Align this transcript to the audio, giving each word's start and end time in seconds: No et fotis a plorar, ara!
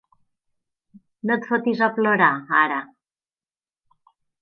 No 1.31 1.35
et 1.37 1.45
fotis 1.51 1.85
a 1.89 1.91
plorar, 1.99 2.33
ara! 2.65 2.83